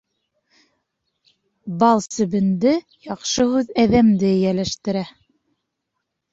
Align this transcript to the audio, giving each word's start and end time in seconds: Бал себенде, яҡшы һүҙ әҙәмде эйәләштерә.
Бал 1.83 2.01
себенде, 2.07 2.73
яҡшы 3.11 3.47
һүҙ 3.53 3.71
әҙәмде 3.87 4.35
эйәләштерә. 4.41 5.09